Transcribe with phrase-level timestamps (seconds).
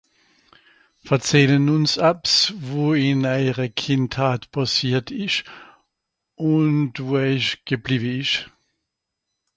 [1.07, 2.33] Verzehle-n-ùns abbs,
[2.67, 5.41] wo ìn èiere Kìndhaat pàssiert ìsch,
[6.51, 6.69] ùn
[7.07, 8.39] wo èich gebliwe ìsch.